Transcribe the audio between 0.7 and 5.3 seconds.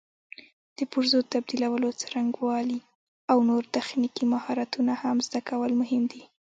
د پرزو تبدیلولو څرنګوالي او نور تخنیکي مهارتونه هم